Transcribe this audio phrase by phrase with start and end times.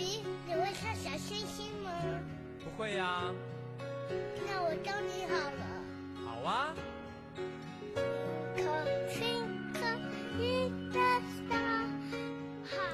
[0.00, 1.90] 比，你会唱小星星吗？
[2.64, 3.24] 不会呀。
[4.46, 5.62] 那我教你好了。
[6.24, 6.74] 好啊。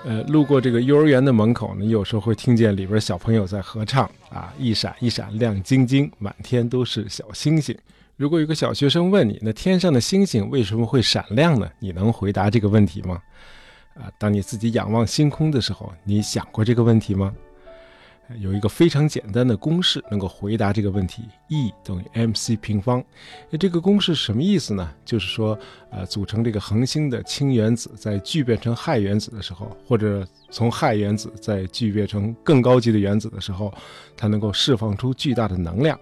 [0.04, 7.76] 呃，路过这个幼儿园的门口呢，有时候会听见里边小朋友在合唱啊，一闪一闪亮晶晶，满天都是小星星。
[8.16, 11.70] 如果有个小学生问你，那天上的星星为什么会闪亮呢？
[11.78, 13.22] 你能回答这个问题吗？
[13.98, 17.34] 啊，当你自己仰望星空的时候，你想过这个问题吗？
[18.40, 23.00] 有一个非常简单的公式能够回答这个问题：E 等于 mc 平方。
[23.48, 24.92] 那这个公式什么意思呢？
[25.04, 25.56] 就是说，
[25.90, 33.72] 呃，组成这个恒星的氢原子在聚变成氦原子的时候，或者从氦原子在聚变成更高级的原子的时候，
[34.16, 35.96] 它能够释放出巨大的能量。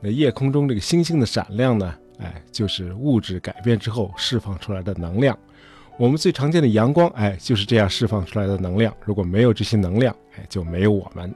[0.00, 1.92] 那夜空中这个星星的闪亮呢？
[2.20, 5.36] 哎，就是物质改变之后释放出来的能量。
[5.98, 8.94] 我们最常见的阳光，哎，就是这样释放出来的能量。
[9.02, 11.34] 如果没有这些能量，哎，就没有我们。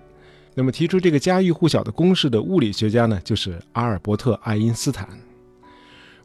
[0.55, 5.09] 那么提出这个家喻户晓的公式的物理学家呢，就是阿尔伯特·爱因斯坦。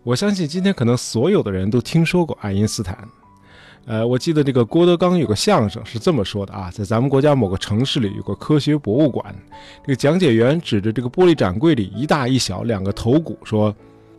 [0.04, 2.98] 我相信今天可能所有的人都听说过爱因斯坦。
[3.86, 9.34] 呃，我记得这个郭德纲有个相声是这么说的啊，在咱们国家某个城市里有个科学博物馆，
[9.86, 13.74] 这个讲解员指着这个玻璃展柜里一大一小两个头骨说：“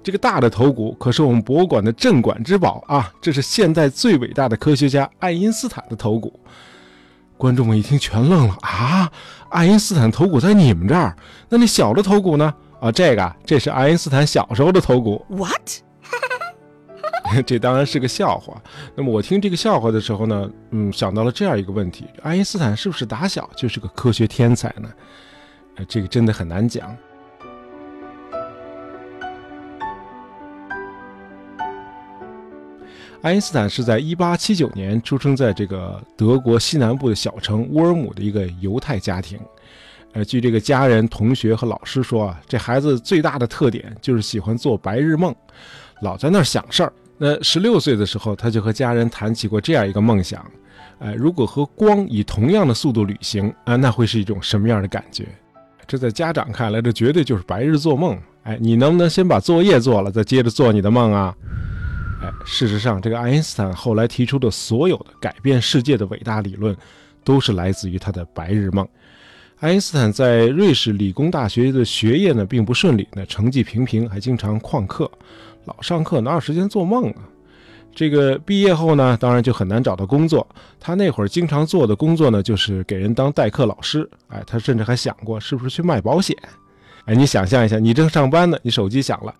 [0.06, 6.38] 这个大的头骨可是我们博物馆的镇馆之宝啊，这是现代最伟大的科学家爱因斯坦的头骨。”
[7.36, 9.10] 观众们一听全愣了啊！
[9.48, 11.16] 爱因斯坦头骨在你们这儿？
[11.48, 12.54] 那那小的头骨呢？
[12.78, 15.26] 啊，这个这是爱因斯坦小时候的头骨。
[15.28, 15.82] What？
[17.44, 18.62] 这当然是个笑话。
[18.94, 24.88] 那么我听这个笑话的时候呢，嗯，想到了这样一个问题：爱因斯坦是不是打小就是个科学天才呢？
[25.74, 26.96] 呃，这个真的很难讲。
[33.26, 39.36] 爱因斯坦是在1879年出生在这个德国西南部的小城乌尔姆的一个犹太家庭。
[40.12, 45.34] 呃，据这个家人、同学和老师说啊，这孩子最大的特点就是喜欢做白日梦，
[46.02, 46.92] 老在那儿想事儿。
[47.18, 50.46] 那十六岁的时候，他就和家人谈起过这样一个梦想：，
[51.00, 55.26] 呃，如果和光以同样的速度旅行啊，那会是一种什么样的感觉？
[55.84, 58.16] 这在家长看来，这绝对就是白日做梦。
[58.44, 61.34] 哎，你能不能先把作业做了，再接着做你的梦啊？
[62.46, 66.74] 事实上，这个爱因斯坦后来提出的所有的改变世界的伟大理论，
[67.24, 68.86] 都是来自于他的白日梦。
[69.58, 75.10] 爱因斯坦在瑞士理工大学的学业呢，并不顺利，那成绩平平，还经常旷课，
[75.64, 77.22] 老上课，哪有时间做梦啊？
[77.94, 80.46] 这个毕业后呢，当然就很难找到工作。
[80.78, 84.08] 他那会儿经常做的工作呢，就是给人当代课老师。
[84.28, 86.36] 哎，他甚至还想过是不是去卖保险。
[87.06, 89.34] 哎，你想象一下，你正上班呢，你手机响了。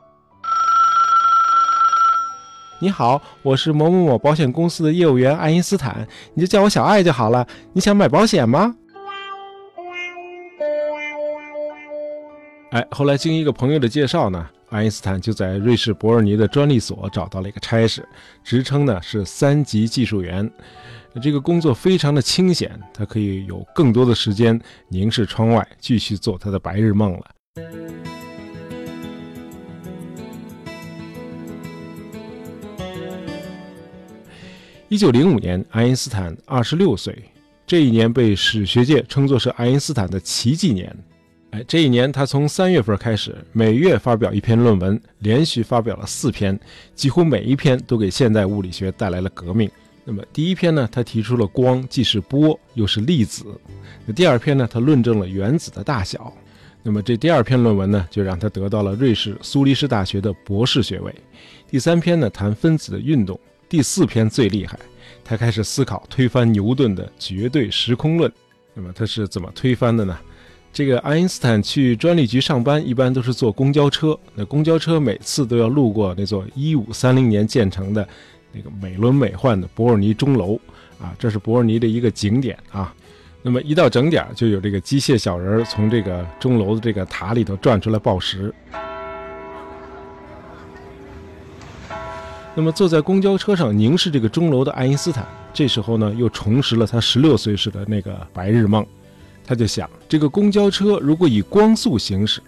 [2.78, 7.47] 你好，我是某某某保险公司的业务员爱因斯坦，你就叫我小爱就好了。
[7.72, 8.75] 你想买保险吗？
[12.72, 18.06] 哎，后来经一个朋友的介绍呢，爱因斯坦就在瑞士伯尔尼的专利所找到了一个差事，
[18.44, 20.50] 职称呢是三级技术员。
[21.22, 24.60] 这个工作非常的清闲，他可以有更多的时间
[24.91, 27.25] 凝视窗外，继续做他的白日梦了。
[34.89, 37.13] 一九零五年，爱因斯坦二十六岁。
[37.67, 40.97] 这一年被史学界称作是爱因斯坦的奇迹年。
[41.51, 46.57] 哎，这一年他从三月份开始，每月发表一篇论文，连续发表了四篇，
[46.95, 49.69] 几乎每一篇都给现代物理学带来了革命。
[50.05, 53.45] 那么第一篇呢，他提出了光既是波又是粒子。
[54.07, 56.33] 那第二篇呢，他论证了原子的大小。
[56.85, 61.13] 那么这第二篇论文呢，就让他得到了瑞士苏黎世大学的博士学位。
[61.69, 63.37] 第三篇呢，谈分子的运动。
[63.69, 64.78] 第四篇最厉害，
[65.25, 68.31] 他开始思考推翻牛顿的绝对时空论。
[68.75, 70.16] 那么他是怎么推翻的呢？
[70.72, 74.19] 这个爱因斯坦去专利局上班，一般都是坐公交车。
[74.34, 78.06] 那公交车每次都要路过那座1530年建成的
[78.53, 80.60] 那个美轮美奂的伯尔尼钟楼
[81.00, 82.94] 啊，这是伯尔尼的一个景点啊。
[83.43, 88.55] 那么一到整点，就有这个机械小人从这个钟楼的这个塔里头转出来报时。
[92.58, 98.85] 那么坐在公交车上凝视这个钟楼的爱因斯坦，这时候呢又重拾了他十六岁时的那个白日梦。
[99.44, 102.41] 他就想，这个公交车如果以光速行驶，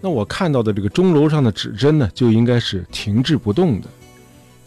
[0.00, 3.88] 那我看到的这个钟楼上的指针呢就应该是停滞不动的，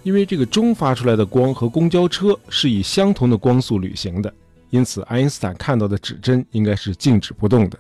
[0.04, 4.34] 因为这个钟发出来的光和公交车是以相同的光速旅行的，
[4.70, 7.78] 因此爱因斯坦看到的指针应该是静止不动的。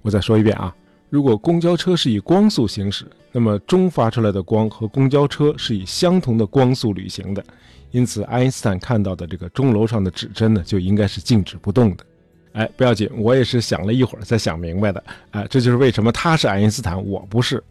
[0.00, 0.74] 我再说一遍啊。
[1.12, 7.44] 如果公交车是以光速行驶，那么钟发出来的光和公交车是以相同的光速旅行的，
[7.90, 12.04] 因此爱因斯坦看到的这个钟楼上的指针呢，就应该是静止不动的。
[12.52, 15.04] 哎，不要紧，我也是想了一会儿才想明白的。
[15.32, 17.62] 哎，这就是为什么他是爱因斯坦，我不是。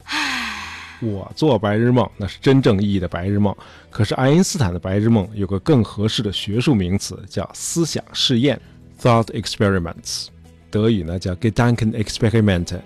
[1.01, 3.55] 我做白日梦那是真正意义的白日梦，
[3.89, 8.61] 可是爱因斯坦的白日梦有个更合适的学术名词，叫思想试验
[9.01, 10.27] （thought experiments），
[10.69, 12.79] 德语呢叫 Gedankenexperiment。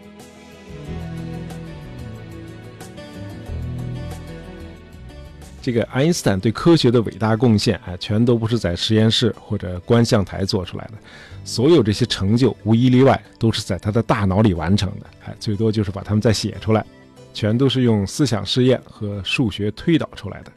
[5.66, 10.94] 这个爱因斯坦对科学的伟大贡献，哎，全都不是在实验室或者观象台做出来的，
[11.44, 16.86] 所有这些成就无一例外都是在他的大脑里完成的，哎，最多就是把他们再写出来，
[17.34, 20.52] 全都是用思想试验和数学推导出来的。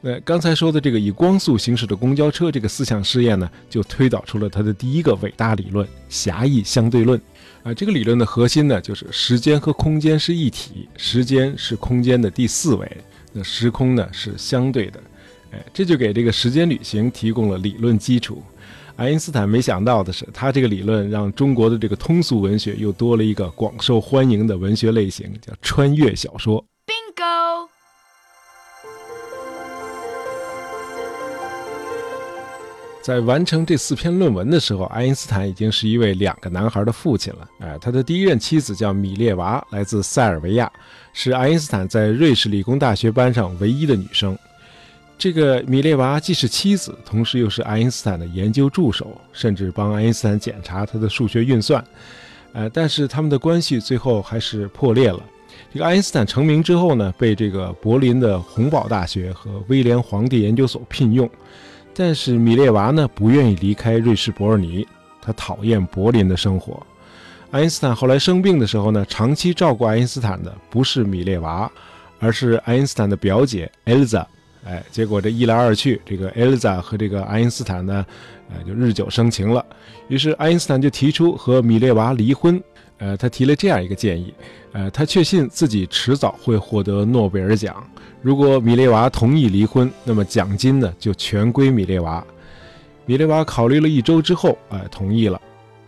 [0.00, 7.20] 那刚才说的这个以光速行驶的公交车这个思想试验呢，就推导出了他的第一个伟大理论——狭义相对论。
[7.62, 12.96] 啊，这个理论的核心呢，就是时间和空间是一体，时间是空间的第四维。
[13.32, 15.00] 那时空呢是相对的，
[15.52, 18.42] 哎，这就给这个时间旅行提供了理论基础。
[18.96, 26.62] 爱因斯坦没想到的是，他这个理论让中国的这个通俗文学又多了一个广受欢迎的文学类型，叫穿越小说。
[26.86, 27.68] Bingo！
[33.02, 37.48] 在完成这四篇论文的时候，爱因斯坦已经是一位两个男孩的父亲了。
[37.60, 40.70] 哎，他的第一任妻子叫米列娃，来自塞尔维亚。
[41.12, 44.38] 是爱因斯坦在瑞士理工大学班上唯一的女生。
[45.16, 51.82] 这个米列娃既是妻子，同时又是爱因斯坦的研究助手，甚至帮爱因斯坦检查他的数学运算。
[52.52, 55.20] 呃，但是他们的关系最后还是破裂了。
[55.72, 61.28] 这个爱因斯坦成名之后呢，被这个柏林的洪堡大学和威廉皇帝研究所聘用。
[61.94, 64.86] 但是米列娃呢，不愿意离开瑞士伯尔尼，
[65.20, 66.84] 他讨厌柏林的生活。
[67.50, 71.70] 爱因斯坦后来生病的时候呢，长期照顾爱因斯坦的不是米列娃，
[72.20, 74.24] 而是爱因斯坦的表姐 Elsa。
[74.64, 78.04] 哎，结果这一来二去，这个 Elsa 和这个爱因斯坦呢，
[78.50, 79.64] 呃，就日久生情了。
[80.08, 82.62] 于是爱因斯坦就提出和米列娃离婚。
[82.98, 84.34] 呃，他提了这样一个建议，
[84.72, 87.82] 呃，他确信自己迟早会获得诺贝尔奖。
[88.20, 92.22] 如果米列娃同意离婚，那么奖金呢就全归米列娃。
[93.06, 95.40] 米列娃考虑了一周之后，哎，同意了。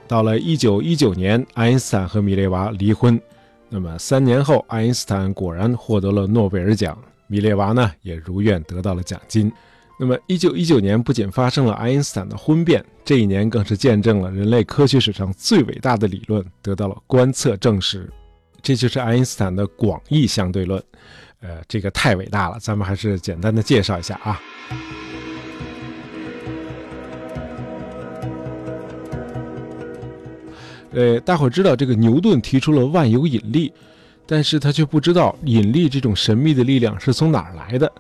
[0.09, 3.21] 到了一九一九年，爱因斯坦和米列娃离婚。
[3.69, 6.97] 那么三年后，爱因斯坦果然获得了诺贝尔奖，
[7.33, 9.51] 米列娃呢也如愿得到了奖金。
[9.99, 18.07] 那么一九一九年不仅发生了爱因斯坦的婚变，这一年更是见证了人类科学史上最伟大的理论得到了观测证实。
[18.61, 20.83] 这就是爱因斯坦的广义相对论。
[21.41, 24.39] 呃，这个太伟大了，咱们还是简单的介绍一下啊。
[30.91, 33.73] 呃，大伙知道这个牛顿提出了万有引力，
[34.27, 37.93] 但是他却不知道引力这种神秘的力量是从哪儿来的。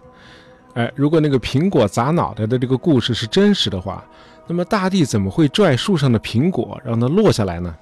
[0.74, 4.04] 哎，如果那个苹果砸脑袋的这个故事是真实的话，
[4.46, 7.74] 那么大地怎么会拽树上的苹果让它落下来呢？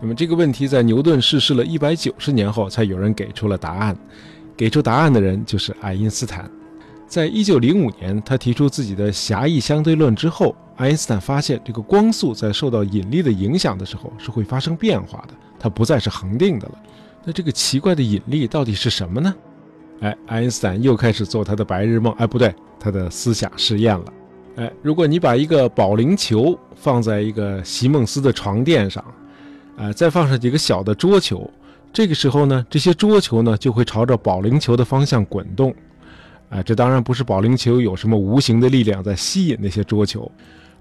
[0.00, 3.96] 那么这个问题在牛顿逝世了一百九十年后才有人给出了答案。
[4.56, 6.50] 给出答案的人就是爱因斯坦。
[7.06, 16.78] 在一九零五年，他提出自己的狭义相对论之后，爱因斯坦发现这个光速在受到引力的影响的时候是会发生变化的，它不再是恒定的了。
[17.26, 19.34] 那这个奇怪的引力到底是什么呢？
[20.00, 24.04] 哎，爱因斯坦又开始做他的白日梦，哎，不对，他的思想试验了。
[24.54, 29.04] 哎，如果你把一个保龄球放在一个席梦思的床垫上，
[29.76, 31.50] 呃，再放上几个小的桌球，
[31.92, 35.74] 这个时候呢，这些桌球呢就会朝着保龄球的方向滚动。
[36.48, 40.30] 啊，这当然不是保龄球有什么无形的力量在吸引那些桌球，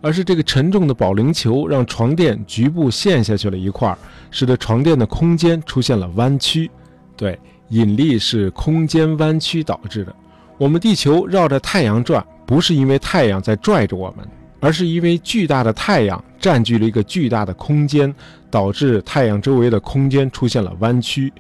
[0.06, 3.98] 而是这个沉重的保龄球让床垫局部陷下去了一块，
[4.30, 6.70] 使得床垫的空间出现了弯曲。
[7.18, 10.16] 对，引力是空间弯曲导致的。
[10.60, 14.24] 我们地球绕着太阳转，不是因为太阳在拽着我们，
[14.60, 18.14] 而是因为巨大的太阳占据了一个巨大的空间，
[18.52, 21.34] 导致太阳周围的空间出现了弯曲。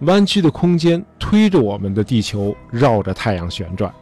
[0.00, 3.94] 弯曲的空间推着我们的地球绕着太阳旋转。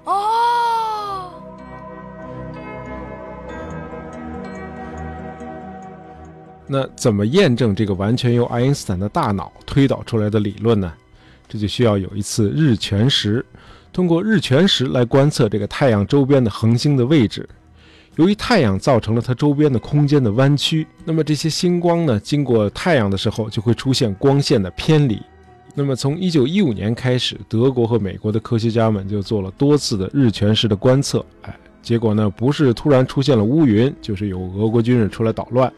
[6.68, 10.92] 那怎么验证这个完全由爱因斯坦的大脑推导出来的理论呢？
[11.48, 13.44] 这就需要有一次日全食，
[13.92, 17.48] 通过日全食来观测这个太阳周边的恒星的位置。
[18.16, 25.22] 由于太阳造成了它周边的空间的弯曲，那么这些星光呢，经过太阳的时候就会出现光线的偏离。
[25.74, 31.24] 那么，从一九一五年开始，德国和美国的科学家们就做了多次的日全食的观测。
[31.42, 31.56] 哎，
[31.88, 35.72] 结果呢，不是突然出现了乌云，就是有俄国军人出来捣乱。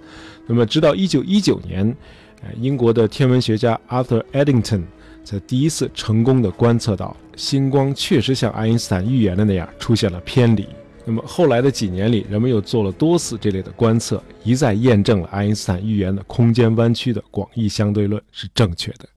[0.44, 1.96] 那么，直到一九一九年，
[2.42, 4.82] 哎，英国的天文学家 Arthur Eddington
[5.22, 10.66] 才第一次成功的观测到星光确实像爱因斯坦预言的那样出现了偏离。
[11.04, 19.08] 那么后来的几年里，人们又做了多次这类的观测，一再验证了爱因斯坦预言的空间弯曲的广义相对论是正确的。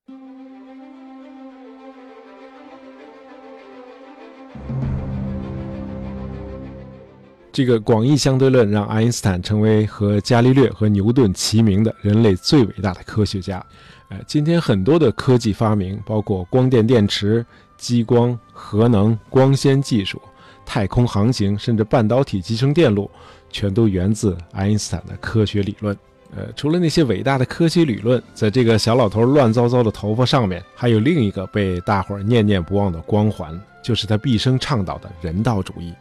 [7.53, 13.63] 这个广义相对论让爱因斯坦成为和伽利略和牛顿齐名的人类最伟大的科学家。
[14.09, 17.45] 呃，今天很多的科技发明，包括光电电池、
[17.77, 20.19] 激光、核能、光纤技术、
[20.65, 23.07] 太空航行，甚至半导体集成电路，
[23.51, 25.95] 全都源自爱因斯坦的科学理论。
[26.35, 35.93] 呃，除了那些伟大的科学理论，在这个小老头乱糟糟的头发上面，还有另一个被大伙儿念念不忘的光环，就是他毕生倡导的人道主义。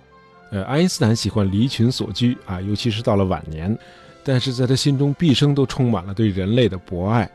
[0.52, 3.76] 呃，爱因斯坦喜欢离群所居啊，尤其是到了晚年，
[4.22, 7.28] 但是在他心中毕生都充满了对人类的博爱，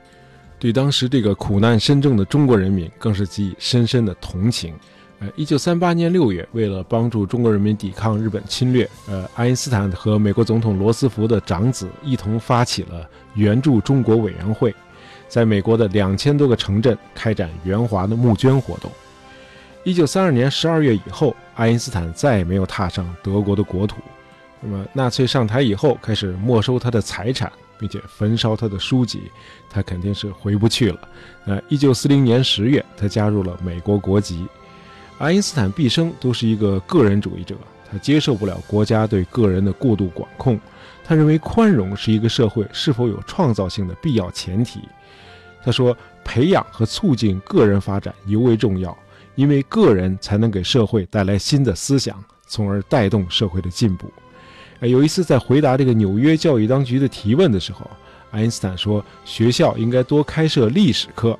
[0.59, 4.75] 对当时这个苦难深重的中国人民更是给予深深的同情。
[5.19, 14.71] 呃，一九三八年六月，为了帮助中国人民抵抗日本侵略，呃，爱因斯坦和美国总统罗斯福的长子一同发起了援助中国委员会，
[15.27, 18.91] 在美国的两千多个城镇开展援华的募捐活动。
[19.87, 23.95] 一九三二年十二月以后，爱因斯坦再也没有踏上德国的国土。
[24.59, 29.31] 那么，纳粹上台以后，开始没收他的财产，并且焚烧他的书籍，
[29.69, 30.99] 他肯定是回不去了。
[31.45, 34.45] 那一九四零年十月，他加入了美国国籍。
[35.19, 37.55] 爱因斯坦毕生都是一个个人主义者，
[37.89, 40.59] 他接受不了国家对个人的过度管控。
[41.05, 44.81] 他认为宽容是一个社会是否有创造性的必要前提。
[45.63, 48.95] 他说，培养和促进个人发展尤为重要。
[49.37, 54.11] 因为个人才能给社会带来新的思想，从而带动社会的进步。
[54.81, 57.89] 有一次在回答这个纽约教育当局的提问的时候，
[58.31, 61.37] 爱因斯坦说：“学校应该多开设历史课，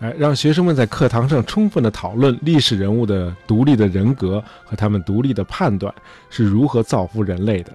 [0.00, 5.92] 哎，让学生们在课堂上充分的讨论历史人物的独立的人格和他们独立的判断
[6.28, 7.72] 是如何造福人类的。”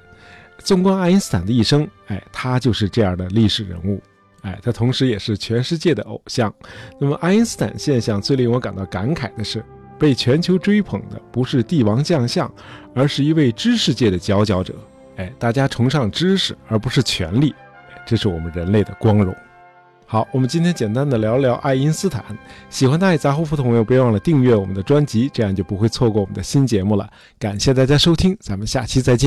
[0.60, 4.00] 纵观爱因斯坦的一生，哎，他就是这样的历史人物。
[4.44, 6.54] 哎，他同时也是全世界的偶像。
[7.00, 9.64] 那么，爱因斯坦现象最令我感到感慨的是，
[9.98, 12.50] 被全球追捧的不是帝王将相，
[12.94, 14.74] 而是一位知识界的佼佼者。
[15.16, 17.56] 哎，大家崇尚知识而不是权力，
[18.06, 19.34] 这是我们人类的光荣。
[20.06, 22.24] 好，我们今天简单的聊聊爱因斯坦。
[22.70, 27.10] 喜欢大爱杂货铺的朋友，别忘了订阅我们的专辑，这样就不会错过我们的新节目了。
[27.40, 29.22] 感谢大家收听，咱们下期再见。